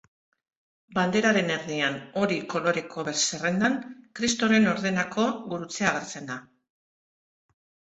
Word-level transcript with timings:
Banderaren 0.95 1.51
erdian, 1.55 1.97
hori 2.21 2.37
koloreko 2.53 3.05
zerrendan, 3.13 3.77
Kristoren 4.21 4.67
Ordenako 4.73 5.29
gurutzea 5.55 5.93
agertzen 5.95 6.35
da. 6.35 6.43